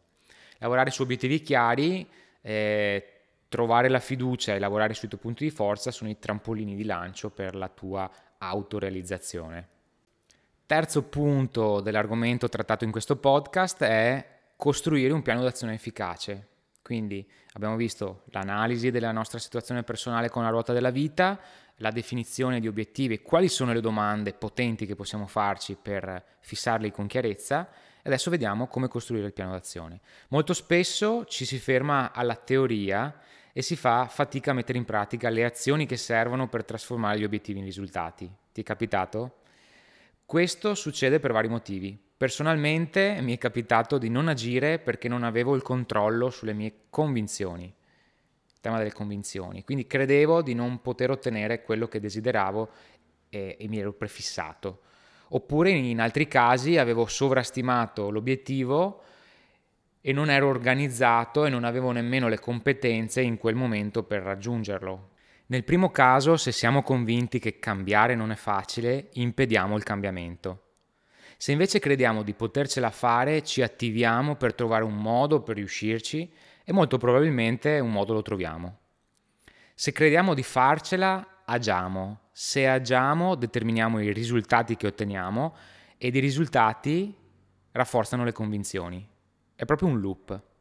Lavorare 0.58 0.90
su 0.90 1.00
obiettivi 1.00 1.40
chiari, 1.40 2.06
eh, 2.42 3.06
trovare 3.48 3.88
la 3.88 3.98
fiducia 3.98 4.54
e 4.54 4.58
lavorare 4.58 4.92
sui 4.92 5.08
tuoi 5.08 5.22
punti 5.22 5.44
di 5.44 5.50
forza 5.50 5.90
sono 5.90 6.10
i 6.10 6.18
trampolini 6.18 6.76
di 6.76 6.84
lancio 6.84 7.30
per 7.30 7.54
la 7.54 7.68
tua 7.68 8.10
autorealizzazione. 8.36 9.80
Terzo 10.66 11.02
punto 11.02 11.80
dell'argomento 11.80 12.48
trattato 12.48 12.84
in 12.84 12.90
questo 12.90 13.16
podcast 13.16 13.82
è 13.82 14.26
costruire 14.56 15.12
un 15.12 15.22
piano 15.22 15.42
d'azione 15.42 15.74
efficace. 15.74 16.48
Quindi 16.82 17.28
abbiamo 17.52 17.76
visto 17.76 18.22
l'analisi 18.26 18.90
della 18.90 19.12
nostra 19.12 19.38
situazione 19.38 19.82
personale 19.82 20.30
con 20.30 20.42
la 20.42 20.48
ruota 20.48 20.72
della 20.72 20.90
vita, 20.90 21.38
la 21.76 21.90
definizione 21.90 22.60
di 22.60 22.68
obiettivi 22.68 23.20
quali 23.22 23.48
sono 23.48 23.72
le 23.72 23.80
domande 23.80 24.32
potenti 24.32 24.86
che 24.86 24.94
possiamo 24.94 25.26
farci 25.26 25.76
per 25.80 26.24
fissarli 26.40 26.90
con 26.90 27.06
chiarezza. 27.06 27.68
E 27.96 28.08
adesso 28.08 28.30
vediamo 28.30 28.66
come 28.66 28.88
costruire 28.88 29.26
il 29.26 29.32
piano 29.32 29.52
d'azione. 29.52 30.00
Molto 30.28 30.54
spesso 30.54 31.24
ci 31.26 31.44
si 31.44 31.58
ferma 31.58 32.12
alla 32.12 32.34
teoria 32.34 33.14
e 33.52 33.62
si 33.62 33.76
fa 33.76 34.06
fatica 34.08 34.52
a 34.52 34.54
mettere 34.54 34.78
in 34.78 34.84
pratica 34.84 35.28
le 35.28 35.44
azioni 35.44 35.86
che 35.86 35.96
servono 35.96 36.48
per 36.48 36.64
trasformare 36.64 37.18
gli 37.18 37.24
obiettivi 37.24 37.58
in 37.58 37.64
risultati. 37.64 38.30
Ti 38.52 38.60
è 38.60 38.64
capitato? 38.64 39.41
Questo 40.24 40.74
succede 40.74 41.20
per 41.20 41.32
vari 41.32 41.48
motivi. 41.48 41.98
Personalmente 42.16 43.18
mi 43.20 43.34
è 43.34 43.38
capitato 43.38 43.98
di 43.98 44.08
non 44.08 44.28
agire 44.28 44.78
perché 44.78 45.08
non 45.08 45.24
avevo 45.24 45.54
il 45.54 45.62
controllo 45.62 46.30
sulle 46.30 46.52
mie 46.52 46.74
convinzioni 46.88 47.74
tema 48.62 48.78
delle 48.78 48.92
convinzioni. 48.92 49.64
Quindi 49.64 49.86
credevo 49.86 50.40
di 50.40 50.54
non 50.54 50.80
poter 50.80 51.10
ottenere 51.10 51.62
quello 51.62 51.88
che 51.88 52.00
desideravo 52.00 52.70
e, 53.28 53.56
e 53.58 53.68
mi 53.68 53.78
ero 53.78 53.92
prefissato. 53.92 54.80
Oppure 55.34 55.70
in 55.70 56.00
altri 56.00 56.28
casi 56.28 56.78
avevo 56.78 57.06
sovrastimato 57.06 58.08
l'obiettivo 58.08 59.02
e 60.00 60.12
non 60.12 60.30
ero 60.30 60.48
organizzato 60.48 61.44
e 61.44 61.50
non 61.50 61.64
avevo 61.64 61.90
nemmeno 61.90 62.28
le 62.28 62.38
competenze 62.38 63.20
in 63.20 63.36
quel 63.36 63.54
momento 63.54 64.04
per 64.04 64.22
raggiungerlo. 64.22 65.10
Nel 65.52 65.64
primo 65.64 65.90
caso, 65.90 66.38
se 66.38 66.50
siamo 66.50 66.82
convinti 66.82 67.38
che 67.38 67.58
cambiare 67.58 68.14
non 68.14 68.30
è 68.30 68.36
facile, 68.36 69.10
impediamo 69.12 69.76
il 69.76 69.82
cambiamento. 69.82 70.62
Se 71.36 71.52
invece 71.52 71.78
crediamo 71.78 72.22
di 72.22 72.32
potercela 72.32 72.88
fare, 72.88 73.42
ci 73.42 73.60
attiviamo 73.60 74.36
per 74.36 74.54
trovare 74.54 74.82
un 74.82 74.96
modo 74.96 75.42
per 75.42 75.56
riuscirci 75.56 76.32
e 76.64 76.72
molto 76.72 76.96
probabilmente 76.96 77.80
un 77.80 77.92
modo 77.92 78.14
lo 78.14 78.22
troviamo. 78.22 78.78
Se 79.74 79.92
crediamo 79.92 80.32
di 80.32 80.42
farcela, 80.42 81.42
agiamo. 81.44 82.20
Se 82.32 82.66
agiamo, 82.66 83.34
determiniamo 83.34 84.00
i 84.00 84.10
risultati 84.10 84.74
che 84.74 84.86
otteniamo 84.86 85.54
ed 85.98 86.16
i 86.16 86.20
risultati 86.20 87.14
rafforzano 87.72 88.24
le 88.24 88.32
convinzioni. 88.32 89.06
È 89.54 89.66
proprio 89.66 89.88
un 89.88 90.00
loop. 90.00 90.51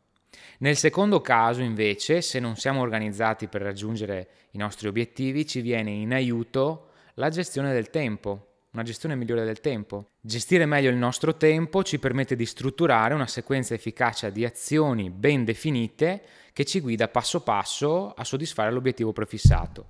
Nel 0.59 0.77
secondo 0.77 1.21
caso, 1.21 1.61
invece, 1.61 2.21
se 2.21 2.39
non 2.39 2.55
siamo 2.55 2.81
organizzati 2.81 3.47
per 3.47 3.61
raggiungere 3.61 4.27
i 4.51 4.57
nostri 4.57 4.87
obiettivi, 4.87 5.45
ci 5.45 5.61
viene 5.61 5.91
in 5.91 6.13
aiuto 6.13 6.89
la 7.15 7.29
gestione 7.29 7.73
del 7.73 7.89
tempo, 7.89 8.51
una 8.71 8.83
gestione 8.83 9.15
migliore 9.15 9.43
del 9.43 9.59
tempo. 9.59 10.07
Gestire 10.21 10.65
meglio 10.65 10.89
il 10.89 10.95
nostro 10.95 11.35
tempo 11.35 11.83
ci 11.83 11.99
permette 11.99 12.35
di 12.35 12.45
strutturare 12.45 13.13
una 13.13 13.27
sequenza 13.27 13.73
efficace 13.73 14.31
di 14.31 14.45
azioni 14.45 15.09
ben 15.09 15.43
definite 15.43 16.23
che 16.53 16.63
ci 16.63 16.79
guida 16.79 17.07
passo 17.07 17.41
passo 17.41 18.13
a 18.13 18.23
soddisfare 18.23 18.71
l'obiettivo 18.71 19.11
prefissato. 19.11 19.89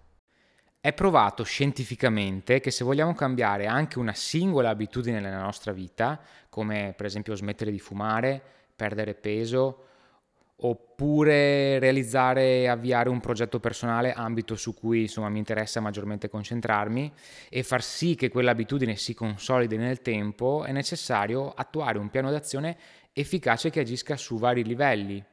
È 0.79 0.93
provato 0.93 1.43
scientificamente 1.43 2.59
che 2.59 2.71
se 2.71 2.83
vogliamo 2.83 3.13
cambiare 3.13 3.67
anche 3.67 3.99
una 3.99 4.13
singola 4.13 4.69
abitudine 4.69 5.19
nella 5.19 5.41
nostra 5.41 5.73
vita, 5.73 6.19
come 6.49 6.95
per 6.97 7.05
esempio 7.05 7.35
smettere 7.35 7.69
di 7.69 7.79
fumare, 7.79 8.41
perdere 8.75 9.13
peso, 9.13 9.89
oppure 10.63 11.79
realizzare 11.79 12.61
e 12.61 12.67
avviare 12.67 13.09
un 13.09 13.19
progetto 13.19 13.59
personale, 13.59 14.13
ambito 14.13 14.55
su 14.55 14.73
cui 14.73 15.01
insomma, 15.01 15.29
mi 15.29 15.39
interessa 15.39 15.79
maggiormente 15.79 16.29
concentrarmi 16.29 17.11
e 17.49 17.63
far 17.63 17.81
sì 17.81 18.15
che 18.15 18.29
quell'abitudine 18.29 18.95
si 18.95 19.13
consolidi 19.13 19.77
nel 19.77 20.01
tempo, 20.01 20.63
è 20.63 20.71
necessario 20.71 21.51
attuare 21.51 21.97
un 21.97 22.09
piano 22.09 22.29
d'azione 22.29 22.77
efficace 23.13 23.69
che 23.69 23.79
agisca 23.79 24.15
su 24.17 24.37
vari 24.37 24.63
livelli. 24.63 25.23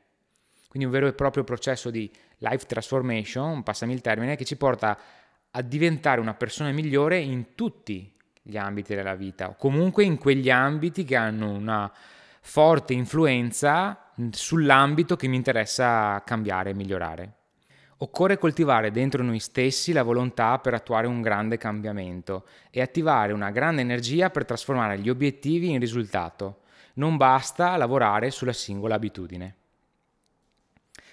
Quindi 0.69 0.87
un 0.87 0.95
vero 0.95 1.07
e 1.07 1.15
proprio 1.15 1.45
processo 1.45 1.91
di 1.91 2.11
life 2.39 2.67
transformation, 2.67 3.63
passami 3.63 3.93
il 3.93 4.01
termine, 4.01 4.37
che 4.37 4.45
ci 4.45 4.57
porta 4.57 4.99
a 5.51 5.63
diventare 5.63 6.21
una 6.21 6.35
persona 6.35 6.73
migliore 6.73 7.19
in 7.19 7.55
tutti 7.55 8.15
gli 8.43 8.57
ambiti 8.57 8.95
della 8.95 9.15
vita, 9.15 9.49
o 9.51 9.57
comunque 9.57 10.05
in 10.05 10.17
quegli 10.17 10.49
ambiti 10.49 11.05
che 11.05 11.17
hanno 11.17 11.51
una 11.51 11.93
forte 12.41 12.93
influenza 12.93 14.13
sull'ambito 14.31 15.17
che 15.17 15.29
mi 15.29 15.37
interessa 15.37 16.23
cambiare 16.25 16.71
e 16.71 16.75
migliorare. 16.75 17.33
Occorre 18.01 18.39
coltivare 18.39 18.93
dentro 18.93 19.25
noi 19.25 19.41
stessi 19.41 19.93
la 19.93 20.05
volontà 20.05 20.59
per 20.61 20.73
attuare 20.73 21.09
un 21.09 21.21
grande 21.21 21.57
cambiamento 21.57 22.47
e 22.71 22.81
attivare 22.81 23.33
una 23.33 23.51
grande 23.51 23.81
energia 23.81 24.31
per 24.31 24.45
trasformare 24.45 25.01
gli 25.01 25.09
obiettivi 25.09 25.71
in 25.71 25.81
risultato. 25.81 26.61
Non 26.95 27.17
basta 27.17 27.77
lavorare 27.77 28.31
sulla 28.31 28.53
singola 28.53 28.95
abitudine. 28.95 29.57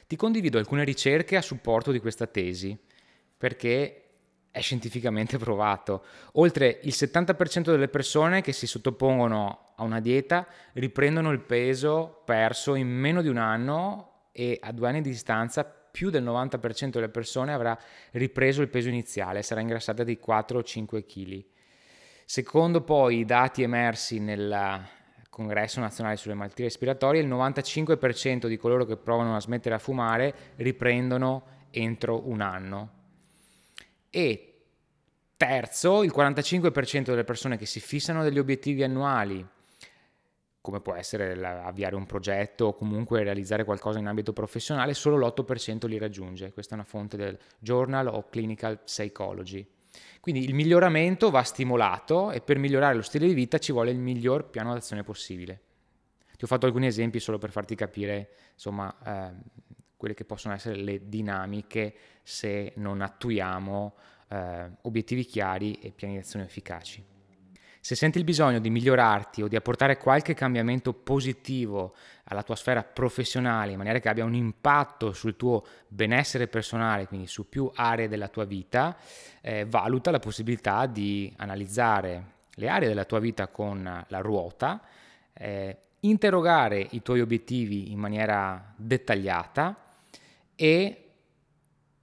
Ti 0.08 0.16
condivido 0.16 0.60
alcune 0.60 0.84
ricerche 0.84 1.38
a 1.38 1.42
supporto 1.42 1.92
di 1.92 2.00
questa 2.00 2.28
tesi, 2.28 2.78
perché 3.36 4.02
è 4.52 4.62
scientificamente 4.62 5.38
provato. 5.40 6.06
Oltre 6.34 6.80
il 6.84 6.94
70% 6.96 7.64
delle 7.64 7.88
persone 7.88 8.42
che 8.42 8.54
si 8.54 8.68
sottopongono 8.68 9.65
a 9.76 9.84
una 9.84 10.00
dieta 10.00 10.48
riprendono 10.74 11.32
il 11.32 11.42
peso 11.42 12.22
perso 12.26 12.76
in 12.76 12.88
meno 12.88 13.22
di 13.22 13.28
un 13.28 13.38
anno 13.38 14.28
e 14.32 14.58
a 14.62 14.72
due 14.72 14.88
anni 14.88 15.02
di 15.02 15.10
distanza 15.10 15.64
più 15.64 16.10
del 16.10 16.24
90% 16.24 16.90
delle 16.90 17.10
persone 17.10 17.54
avrà 17.54 17.78
ripreso 18.12 18.62
il 18.62 18.68
peso 18.68 18.90
iniziale, 18.90 19.42
sarà 19.42 19.62
ingrassata 19.62 20.04
di 20.04 20.18
4 20.18 20.60
o 20.60 20.64
5 20.64 21.06
kg. 21.06 21.46
Secondo 22.26 22.82
poi 22.82 23.20
i 23.20 23.26
dati 23.26 23.64
emersi 23.64 24.20
nel 24.20 24.84
Congresso 25.30 25.80
nazionale 25.80 26.18
sulle 26.18 26.34
malattie 26.34 26.66
respiratorie, 26.66 27.22
il 27.22 27.30
95% 27.30 28.48
di 28.48 28.58
coloro 28.58 28.86
che 28.86 28.98
provano 28.98 29.36
a 29.36 29.40
smettere 29.40 29.76
a 29.76 29.80
fumare 29.80 30.34
riprendono 30.56 31.44
entro 31.72 32.28
un 32.28 32.42
anno 32.42 32.90
e 34.10 34.64
terzo, 35.36 36.04
il 36.04 36.14
45% 36.16 37.04
delle 37.04 37.26
persone 37.26 37.58
che 37.58 37.66
si 37.66 37.82
fissano 37.82 38.24
degli 38.24 38.40
obiettivi 38.40 38.82
annuali, 38.82 39.46
come 40.66 40.82
può 40.82 40.96
essere 40.96 41.34
avviare 41.46 41.96
un 41.96 42.08
progetto 42.08 42.66
o 42.66 42.74
comunque 42.74 43.22
realizzare 43.22 43.64
qualcosa 43.64 44.00
in 44.00 44.08
ambito 44.08 44.34
professionale, 44.34 44.96
solo 44.96 45.16
l'8% 45.16 45.86
li 45.88 46.00
raggiunge. 46.00 46.52
Questa 46.54 46.72
è 46.72 46.78
una 46.80 46.88
fonte 46.88 47.18
del 47.18 47.38
Journal 47.60 48.08
of 48.08 48.32
Clinical 48.32 48.80
Psychology. 48.80 49.64
Quindi 50.20 50.44
il 50.44 50.56
miglioramento 50.56 51.30
va 51.30 51.44
stimolato 51.44 52.32
e 52.32 52.42
per 52.42 52.58
migliorare 52.58 52.96
lo 52.96 53.04
stile 53.04 53.28
di 53.28 53.36
vita 53.36 53.60
ci 53.60 53.72
vuole 53.72 53.92
il 53.92 54.00
miglior 54.00 54.50
piano 54.50 54.74
d'azione 54.74 55.04
possibile. 55.04 55.62
Ti 56.36 56.44
ho 56.44 56.48
fatto 56.48 56.66
alcuni 56.66 56.88
esempi 56.88 57.20
solo 57.20 57.38
per 57.38 57.52
farti 57.52 57.76
capire 57.76 58.30
insomma, 58.54 58.94
eh, 59.06 59.34
quelle 59.96 60.16
che 60.16 60.26
possono 60.26 60.56
essere 60.56 60.78
le 60.78 61.08
dinamiche 61.08 61.94
se 62.24 62.74
non 62.78 63.02
attuiamo 63.02 63.96
eh, 64.30 64.72
obiettivi 64.82 65.26
chiari 65.26 65.74
e 65.76 65.92
piani 65.92 66.16
di 66.16 66.22
azione 66.22 66.46
efficaci. 66.46 67.14
Se 67.86 67.94
senti 67.94 68.18
il 68.18 68.24
bisogno 68.24 68.58
di 68.58 68.72
migliorarti 68.72 69.44
o 69.44 69.48
di 69.48 69.56
apportare 69.56 69.98
qualche 69.98 70.34
cambiamento 70.34 70.92
positivo 70.92 71.94
alla 72.24 72.42
tua 72.42 72.56
sfera 72.56 72.82
professionale 72.82 73.74
in 73.74 73.78
maniera 73.78 74.00
che 74.00 74.10
abbia 74.10 74.26
un 74.26 74.34
impatto 74.34 75.14
sul 75.14 75.36
tuo 75.36 75.64
benessere 75.88 76.48
personale, 76.48 77.06
quindi 77.06 77.28
su 77.28 77.48
più 77.48 77.70
aree 77.76 78.08
della 78.08 78.28
tua 78.28 78.44
vita, 78.46 78.98
eh, 79.40 79.66
valuta 79.68 80.10
la 80.10 80.18
possibilità 80.18 80.88
di 80.88 81.32
analizzare 81.38 82.24
le 82.56 82.70
aree 82.70 82.88
della 82.88 83.06
tua 83.06 83.20
vita 83.20 83.50
con 83.50 84.04
la 84.08 84.20
ruota, 84.20 84.82
eh, 85.34 85.78
interrogare 86.00 86.88
i 86.90 87.04
tuoi 87.04 87.22
obiettivi 87.22 87.92
in 87.92 88.00
maniera 88.00 88.74
dettagliata 88.76 89.92
e 90.56 91.10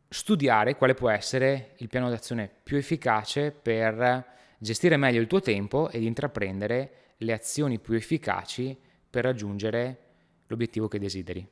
studiare 0.08 0.76
quale 0.76 0.94
può 0.94 1.10
essere 1.10 1.72
il 1.78 1.88
piano 1.88 2.08
d'azione 2.08 2.48
più 2.62 2.76
efficace 2.76 3.50
per 3.50 4.30
gestire 4.62 4.96
meglio 4.96 5.20
il 5.20 5.27
tuo 5.27 5.40
tempo 5.40 5.90
ed 5.90 6.05
intraprendere 6.05 6.90
le 7.16 7.33
azioni 7.33 7.81
più 7.81 7.94
efficaci 7.94 8.79
per 9.11 9.25
raggiungere 9.25 9.98
l'obiettivo 10.46 10.87
che 10.87 11.01
desideri. 11.01 11.46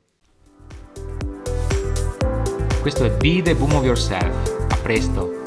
Questo 2.81 3.03
è 3.03 3.11
Be 3.17 3.41
the 3.41 3.53
Boom 3.53 3.73
of 3.73 3.83
Yourself. 3.83 4.69
A 4.71 4.77
presto! 4.77 5.40